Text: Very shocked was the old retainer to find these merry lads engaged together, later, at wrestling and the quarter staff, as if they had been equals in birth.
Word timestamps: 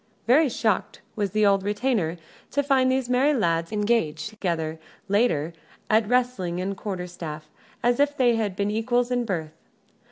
Very 0.25 0.49
shocked 0.49 0.99
was 1.15 1.29
the 1.29 1.45
old 1.45 1.61
retainer 1.61 2.17
to 2.49 2.63
find 2.63 2.91
these 2.91 3.07
merry 3.07 3.35
lads 3.35 3.71
engaged 3.71 4.29
together, 4.29 4.79
later, 5.07 5.53
at 5.91 6.07
wrestling 6.09 6.59
and 6.59 6.71
the 6.71 6.75
quarter 6.75 7.05
staff, 7.05 7.51
as 7.83 7.99
if 7.99 8.17
they 8.17 8.35
had 8.35 8.55
been 8.55 8.71
equals 8.71 9.11
in 9.11 9.25
birth. 9.25 9.53